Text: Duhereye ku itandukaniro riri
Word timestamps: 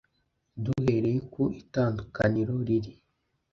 Duhereye 0.63 1.19
ku 1.33 1.43
itandukaniro 1.61 2.53
riri 2.67 2.91